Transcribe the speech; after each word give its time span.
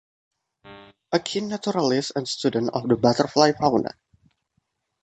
A 1.11 1.19
keen 1.21 1.47
naturalist 1.47 2.13
and 2.15 2.27
student 2.27 2.71
of 2.73 2.87
the 2.89 2.97
butterfly 2.97 3.51
fauna. 3.51 3.91